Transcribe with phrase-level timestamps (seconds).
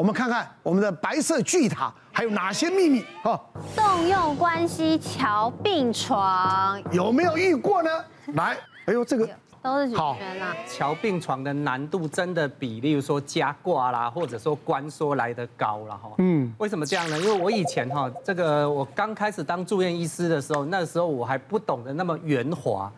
[0.00, 3.38] 我们看看我们的白色巨塔还有哪些秘密啊？
[3.76, 7.90] 动用关系桥病床有没有遇过呢？
[8.32, 9.28] 来，哎呦，这个
[9.60, 10.56] 都是好啊。
[10.66, 16.10] 乔病床的难度真的比，例如说加挂啦，或者说关缩来的高了哈。
[16.16, 17.18] 嗯，为什么这样呢？
[17.18, 22.90] 因为我以前哈，这个我刚开始当住院医师的时候，那时候我还不懂得那么圆滑，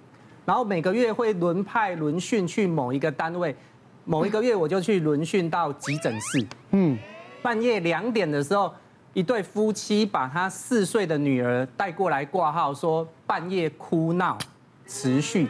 [0.45, 3.57] 然后每个月会轮派轮训去某一个单位。
[4.05, 6.98] 某一个月我就去轮训到急诊室，嗯，
[7.41, 8.73] 半夜两点的时候，
[9.12, 14.37] 一对夫妻把他四岁的女儿带过来挂号，说半夜哭闹
[14.87, 15.46] 持续，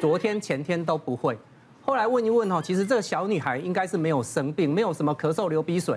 [0.00, 1.38] 昨天前天都不会，
[1.84, 5.96] 后来问一问哦，其实这个小女孩应该是没有生病，没有什么咳嗽流鼻水，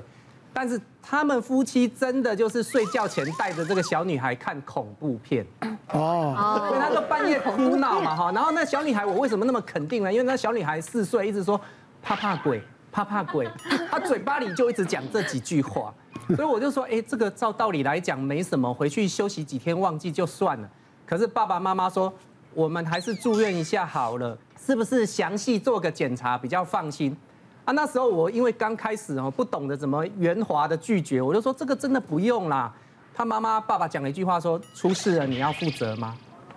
[0.54, 5.44] 但是他们夫妻真的就是睡觉前带着这个小女孩看恐怖片，
[5.92, 10.14] 哦，所以他说半夜哭闹嘛哈，然后那小女孩我为什么那么肯定呢？
[10.14, 11.60] 因为那小女孩四岁，一直说。
[12.06, 13.50] 怕怕鬼，怕怕鬼，
[13.90, 15.92] 他嘴巴里就一直讲这几句话，
[16.36, 20.70] 所以我就说，哎，这个照道理来讲没什么，回去休息几天忘记就算了。
[21.04, 22.14] 可是爸爸妈妈说，
[22.54, 27.18] 我们还是住院一下好了，是不是详细做个检查比较放心？
[27.66, 32.72] 啊，那时候我因为刚开始哦，不懂得怎么圆滑的拒绝，我就说这个真的不用啦。
[33.16, 36.16] 他妈妈爸爸讲了一句话说，出事了你要负责吗？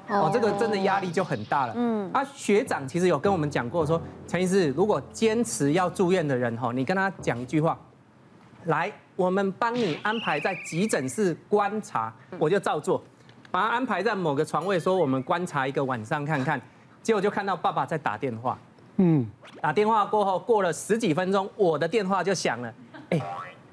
[0.09, 1.75] 哦，这个真的压力就很大了。
[1.77, 7.79] 嗯，啊，学长其实有跟我们讲过，说陈医师，如果坚持要住院的人，哈，你跟他讲一句话，
[8.65, 13.03] 来，我们帮你安排在急诊室观察，我就照做，
[13.51, 16.61] 把他安排在某个床位，说我们观察一个晚上看看，
[17.03, 18.59] 结果就看到爸爸在打电话，
[18.97, 19.27] 嗯，
[19.61, 22.75] 打电话过后过了十几分钟，我的电话就响了，
[23.11, 23.21] 哎。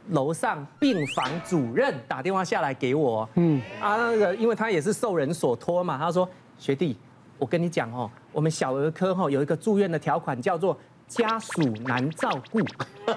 [0.10, 6.98] 楼上病房主任打电话下来给我，嗯，啊，那个，因为他也是受人所托嘛，他说，学弟，
[7.38, 12.60] 我跟你讲哦，我们小儿科哈有一个住院的条款叫做家属难照顾，
[13.08, 13.16] 我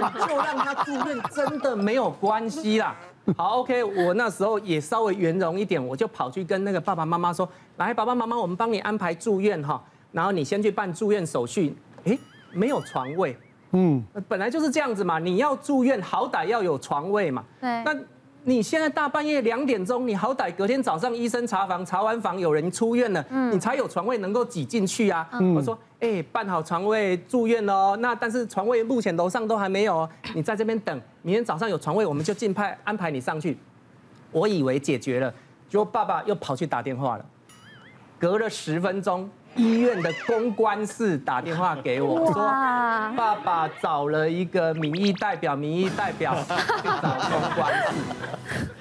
[0.00, 2.96] 们就让他住院，真的没有关系啦。
[3.36, 9.82] 好，OK，我那时候也稍微圆融一点，我就跑去跟那个爸爸妈妈说，来，爸爸妈妈，我们帮你安排住院哈，
[10.12, 12.18] 然后你先去办住院手续，诶，
[12.52, 13.36] 没有床位。
[13.72, 17.44] 嗯，本来就是这样子嘛，你要住院，好歹要有床位嘛。
[17.60, 17.68] 对。
[17.84, 17.94] 那
[18.44, 25.28] 你现在大半夜两点钟，你好歹隔天早上医生查房，查完房有人出院了，嗯，你才有床位能够挤进去啊。
[25.32, 25.54] 嗯。
[25.54, 27.94] 我说，哎，办好床位住院哦。
[28.00, 33.58] 那但是床位目前楼上都还没有哦，你在这边等，明天早上有床位，我们就尽快安排你上去。
[34.32, 35.30] 我以为解决了，
[35.68, 37.24] 结果爸爸又跑去打电话了，
[38.18, 39.28] 隔了十分钟。
[39.56, 42.44] 医院的公关室打电话给我说，
[43.16, 46.48] 爸爸找了一个民意代表，民意代表去
[46.84, 47.88] 找公关室。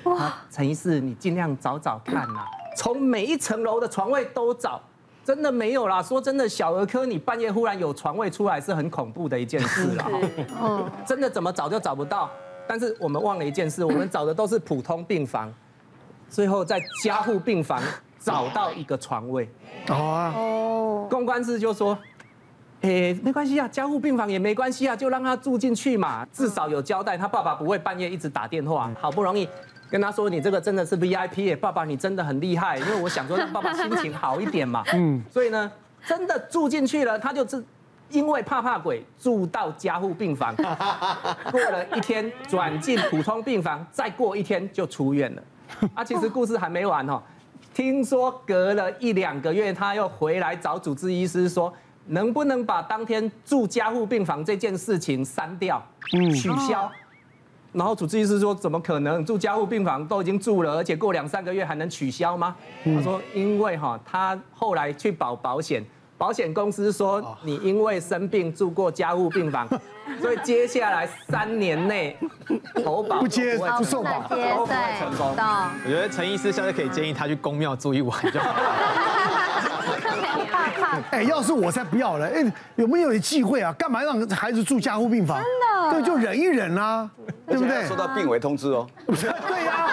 [0.03, 2.45] 哇，陈医师，你尽量找找看呐，
[2.75, 4.79] 从每一层楼的床位都找，
[5.25, 6.01] 真的没有啦。
[6.03, 10.05] 说真的，小儿科你半夜忽然有床位出来是很恐怖的一件事啦。
[11.05, 12.29] 真的怎么找就找不到。
[12.67, 15.51] 但是我们忘了一件事，我们找的都是普通病房，
[16.29, 17.81] 最后在加护病房。
[18.27, 19.49] 找到一个床位。
[19.87, 21.97] 哦，公关室就说，
[22.81, 28.91] 哎，没关系啊，加护病房也没关系啊，就让他住进去嘛，至少有交代，他爸爸不会半夜一直打电话。
[28.99, 29.47] 好不容易
[29.89, 34.83] 跟他说，你这个真的是 VIP 耶，爸爸你真的很厉害，因为我想说让爸爸心情好一点嘛。
[34.93, 35.71] 嗯，所以呢，
[36.05, 37.63] 真的住进去了，他就是
[38.09, 40.53] 因为怕怕鬼住到加护病房，
[41.49, 45.41] 过了一天转进普通病房，再过一天就出院了。
[45.93, 47.21] 啊，其实故事还没完哦。
[47.77, 51.71] 听说隔了一两个月，他又回来找主治医师说，
[52.07, 55.79] 能不能把当天住加护病房这件事情删掉、
[56.13, 56.91] 嗯取消？
[57.73, 59.23] 然后主治医师说，怎么可能？
[59.23, 62.55] 住加护病房都已经住了，而且过两三个月还能取消吗？
[62.83, 65.85] 他说，因为哈，他后来去保保险。
[66.17, 69.67] 保险公司说，你因为生病住过加护病房，
[70.19, 72.17] 所以接下来三年内
[72.83, 75.35] 投保 不接不受保，都不会成功。
[75.37, 78.55] 我觉得陈医师现在可以建议他去公庙住一晚就好。
[81.11, 82.25] 哎，要是我才不要了。
[82.27, 82.43] 哎，
[82.75, 83.71] 有没有点忌讳啊？
[83.73, 85.37] 干嘛让孩子住加护病房？
[85.37, 85.45] 真
[85.91, 86.01] 的？
[86.01, 87.09] 对，就忍一忍啊，
[87.47, 87.85] 对不对？
[87.85, 88.87] 收到病危通知哦。
[89.05, 89.87] 对呀。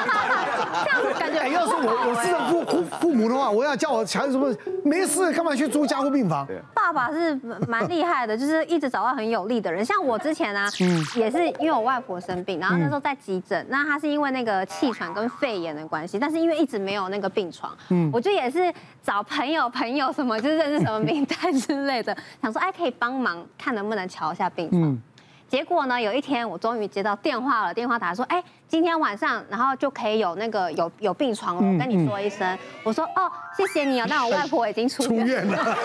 [0.85, 4.55] 这样子感觉，哎，要是我我是父父父母的话，我要叫我孩子什么
[4.85, 6.47] 没事，干嘛去租加护病房？
[6.75, 7.35] 爸爸是
[7.69, 9.85] 蛮厉害的，就是一直找到很有力的人。
[9.85, 10.69] 像我之前啊，
[11.15, 18.73] 也是因为我外婆生病，然后那时候在急诊，那他是因为那个气喘跟肺炎的关系，但是因为一直没有那个病床，嗯，我就也是
[19.03, 24.99] 找朋友朋友什么，就是认识什么名单之类的， 想说哎可以帮忙看能不能瞧一下病床。
[25.47, 32.59] 结果呢，有一天我终于接到电话了，电话打来说，哎，今天晚上然后就可以有那个有有病床了，我跟你说一声。
[32.83, 35.77] 我说哦，谢谢你哦，但我外婆已经出院了。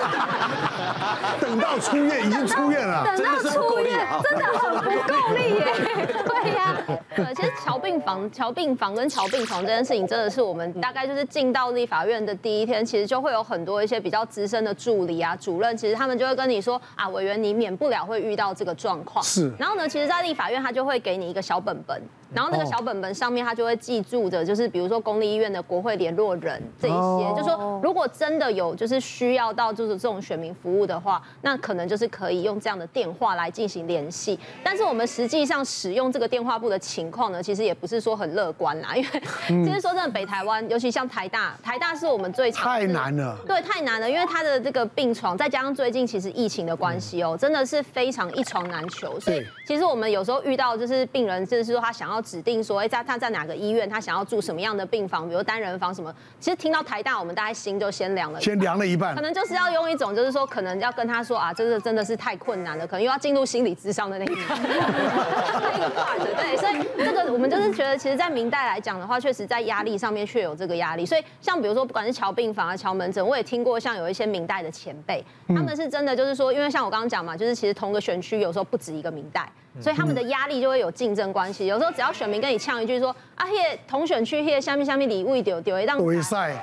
[1.40, 5.66] 等到出院已经出院了，等到出院真的很不够力耶。
[6.26, 6.76] 对呀，
[7.16, 19.24] 对，其实乔病房、乔病房跟乔病床这件事情，真的是我们大概就是进到立法院的第一天，其实就会有很多一些比较资深的助理啊、主任，其实他们就会跟你说啊，委员你免不了会遇到这个状况。
[19.24, 19.54] 是。
[19.60, 22.02] 然后呢，其实，在立法院他就会给你一个小本本。
[22.34, 34.40] 然后那个小本本上面，他就会记住着，就是比如说公立医院的国会联络人这一些，就说如果真的有就是需要到就是这种选民服务的话，那可能就是可以用这样的电话来进行联系。
[34.64, 39.10] 但是我们实际上使用这个电话簿的情况呢，其实也不是说很乐观啦，因为
[39.66, 53.90] 其实说真的，北台湾尤其像台大，台大是我们最太难了，对，太难了，因为他的这个病床，再加上最近其实疫情的关系哦，真的是非常一床难求，所以其实我们有时候遇到就是病人，就是说他想要指定说，哎，在他在哪个医院？
[53.90, 55.28] 他想要住什么样的病房？
[55.28, 56.14] 比如单人房什么？
[56.40, 59.16] 其实听到台大，我们大概心就先凉了，先凉了一半。
[59.16, 66.20] 可能就是要用一种，就是说，可能要跟他说啊，这个真的是太困难了，可能又要进入心理智商的那一个那一个 part。
[66.36, 71.06] 对，所以这个我们就是觉得，其实，在明代来讲的话，确实在压力上面确有这个压力。
[71.06, 79.50] 所以，像比如说，不管是乔病房啊、乔门诊，我也听过，像有一些明代的前辈，他们是真的就是说，因为像我刚刚讲嘛，就是其实同个选区有时候不止一个明代。
[79.82, 81.66] 所以他们的压力就会有竞争关系。
[81.68, 86.56] 有时候只要选民跟你呛一句说啊，那个同选区那个下面下面礼物丢丢一档，比赛，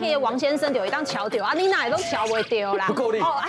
[0.00, 2.86] 那个王先生丢一档桥丢啊，你哪里都桥不会丢啦。
[2.86, 3.20] 不够力。
[3.20, 3.46] 哦啊，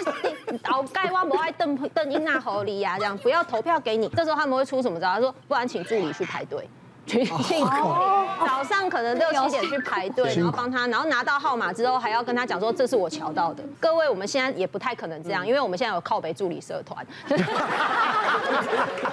[0.69, 4.07] 老盖我不爱邓邓英娜合理呀，这样不要投票给你。
[4.09, 5.07] 这时候他们会出什么招？
[5.13, 6.67] 他说，不然请助理去排队。
[7.05, 7.65] 去进
[8.45, 13.63] 早上可能六七点去排队，然后帮他，然后拿到号码之后还要跟他讲说，这是我瞧到的。
[13.79, 17.05] 各位，我们现在也不太可能这样，因为我们现在有靠北助理社团，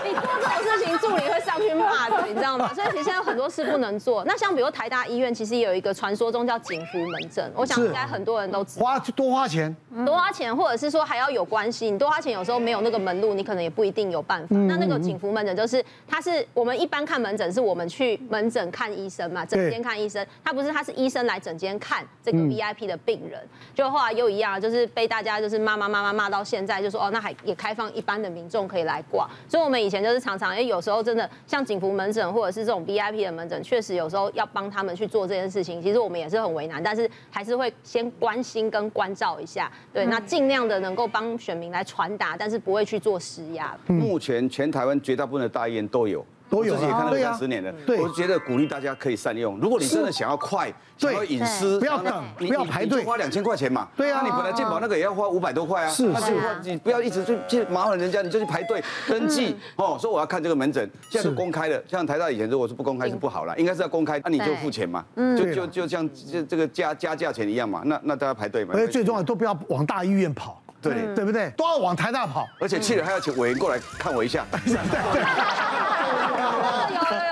[0.40, 2.72] 这种事情，助理会上去骂的，你知道吗？
[2.74, 4.24] 所以其实现在有很多事不能做。
[4.24, 8.86] 那像比如台大医院，其实也有一个传说中叫警服门诊，我想应该很多人都知道。
[8.86, 9.74] 花多花钱，
[10.06, 11.90] 多花钱，或者是说还要有关系。
[11.90, 14.56] 你多花钱，有时候没有那个门路，你可能也不一定有办法。
[14.56, 17.80] 那那个警服门诊就是，它是我们一般看门诊是我们。
[17.90, 23.40] 去门诊看医生嘛，诊间看医生，他不是，他是医生来诊间看这个 VIP 的病人，
[23.74, 29.28] 就后来又一样，就是被大家就是骂骂骂骂骂到现在，就说哦，那还也开放一般的民众可以来挂。
[29.48, 43.76] 所以我们以前就是常常常，哎，有时候真的像警服门诊或者是这种 VIP 的门诊，确实有时候要帮他们去做这件事情，其实我们也是很为难，但是还是会先关心跟关照一下，对，那尽量的能够帮选民来传达，但是不会去做施压。
[43.86, 46.24] 目前全台湾绝大部分的大医院都有。
[46.50, 47.72] 都有，自己也看了两十年了。
[47.86, 49.56] 对，我觉得鼓励大家可以善用。
[49.58, 53.88] 如果你真的想要快，想要隐私，不要等，不要排队，花两千块钱嘛。
[53.96, 55.88] 对啊，那你本来健保那个也要花五百多块啊。
[55.88, 56.32] 是是，
[56.64, 59.96] 你不要一直去去麻烦人家，你就去排队登记哦。
[60.00, 61.82] 说我要看这个门诊，现在是公开的。
[61.88, 65.04] 像台大以前如果是不公开是不好了，应该是要公开，那你就付钱嘛。
[65.38, 67.82] 就就就像这这个加加价钱一样嘛。
[67.84, 68.74] 那那大家排队嘛。
[68.74, 70.60] 而且最重要，都不要往大医院跑。
[70.82, 71.50] 对对不对？
[71.58, 74.46] 都要往台大跑，而且去了还要请委员过来看我一下。
[74.50, 75.20] 对对。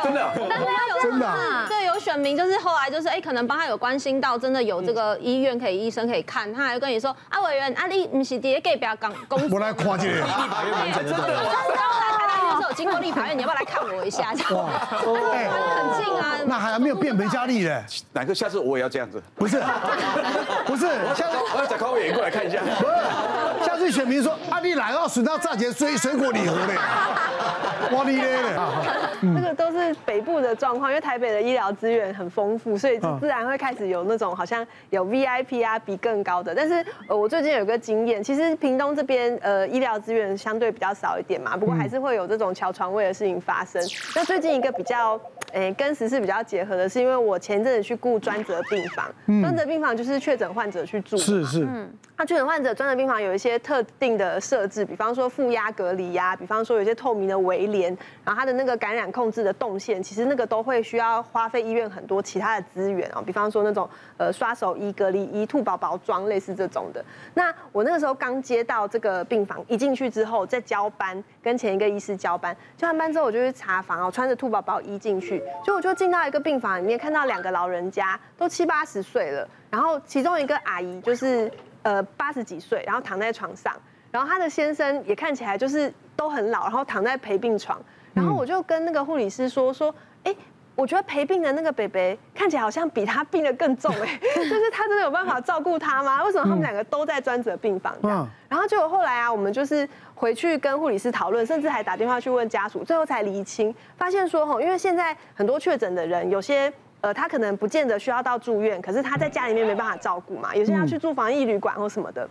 [0.03, 1.27] 真的，真的有真的，
[1.69, 11.43] 对，有选民就是后来就是哎，可能帮他有关心到，真的有这个医院可以医生可以看，他还会跟你说啊，委员啊，你不是第一个不要讲公，我来看这个，立法院门诊真的，真的来
[12.17, 14.33] 台大医院经过立法院，你要不要来看我一下？
[14.51, 14.71] 哇，
[15.33, 19.23] 哎，很近啊，那还没有变本加厉嘞，哪个下次我也要这样子？
[19.35, 19.61] 不是，
[20.65, 22.61] 不是，下次我要找高委员过来看一下。
[23.91, 26.75] 选民说啊，你来哦，选到炸节水水果礼盒嘞，
[27.97, 28.55] 哇你嘞，
[29.35, 29.79] 这个都是。
[30.05, 36.55] 北部的状况，因为台北的医疗资源很丰富，所以自然会开始有那种好像有 VIP 啊比更高的。
[36.55, 43.83] 但是呃，我最近有个经验，其实屏东这边呃医疗资源相对比较少一点嘛，不过还是会有这种乔床位的事情发生。
[44.15, 45.19] 那最近一个比较
[45.53, 49.11] 诶跟时事比较结合的是，因为我前阵子去顾专责病房，
[49.43, 51.89] 专责病房就是确诊患者去住，是是，嗯
[52.21, 60.03] 那确诊患者专责病房有一些特定的设置，比方说负压隔离呀，比方说有些透明的围帘，然后它的那个感染控制的动线。
[60.03, 67.05] 其实那个都会需要花费医院很多其他的资源哦，比方说那种呃刷手衣、隔离衣、兔宝宝装，类似这种的。
[67.35, 81.51] 那我那个时候刚接到这个病房，一进去之后在交班，跟前一个医师交班，交完班之后我就去查房哦，穿着兔宝宝衣进去，就我就进到一个病房里面，看到两个老人家都七八十岁了，然后其中一个阿姨就是
[81.83, 83.75] 呃八十几岁，然后躺在床上，
[84.11, 87.81] 然后她的先生也看起来就是都很老，然后躺在陪病床。
[88.15, 90.35] 然后我就跟那个护理师说说，哎，
[90.79, 96.23] 我觉得陪病的那个北北看起来好像比他病得更重哎， 就是他真的有办法照顾他吗？
[96.23, 98.29] 为什么他们两个都在专责病房这样？
[98.49, 112.29] 然后结果后来啊，我们就是回去跟护理师讨论，甚至还打电话去问家属，最后才厘清，发现说吼，因为现在很多确诊的人，有些呃他可能不见得需要到住院，可是他在家里面没办法照顾嘛，有些要去住防疫旅馆或什么的。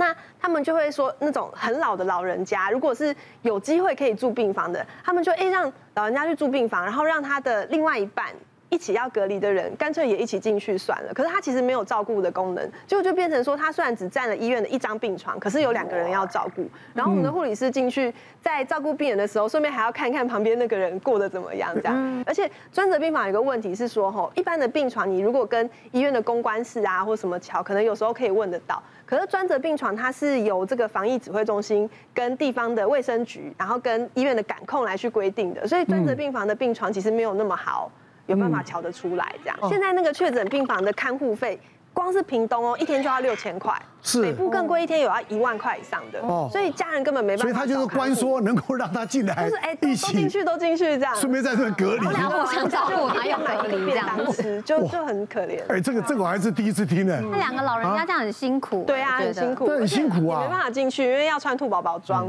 [0.00, 8.26] 那他们就会说，那种很老的老人家，如果是有机会可以住病房的，他们就哎让老人家去住病房，然后让他的另外一半。
[8.70, 11.12] 一起要隔离的人，干脆也一起进去算了。
[11.12, 16.66] 可是他其实没有照顾的功能，结果就变成说，他虽然只占了医院的一张病床，可是有两个人要照顾。
[16.94, 22.24] 然后我们的护理师进去，在照顾病人的时候，顺便还要看看旁边那个人过得怎么样，这样。
[22.24, 28.82] 而且专责病房有个问题是说，吼，一般的病床你如果跟医院的公关室啊或什么桥，可能有时候可以问得到。
[29.04, 37.90] 可是专责病床它是由这个防疫指挥中心跟地方的卫生局，然后跟医院的感控来去规定的，所以专责病房的病床其实没有那么好。
[38.30, 39.56] 有办法瞧得出来，这样。
[39.60, 41.60] 嗯、现在那个确诊病房的看护费，
[41.92, 46.20] 光是屏东哦，一天就要六千块，是北部更贵，一天有要一万块以上的。
[46.20, 47.42] 哦，所以家人根本没办法。
[47.42, 55.60] 所以他就是关说能够让他进来，就是哎，都进去都进去这样，顺便在这隔离，然后互相照顾，还要隔离这样吃，就就很可怜。
[55.68, 57.20] 哎，这个这个我还是第一次听呢。
[57.30, 62.28] 那两个老人家这样很辛苦，对啊，很辛苦，很辛苦啊，没办法进去，因为要穿兔宝宝装。